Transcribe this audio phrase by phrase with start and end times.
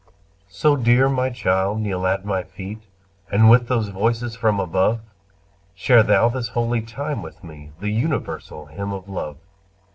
[0.49, 2.81] So, dear my child, kneel at my feet,
[3.31, 4.99] And with those voices from above
[5.75, 9.37] Share thou this holy time with me, The universal hymn of love.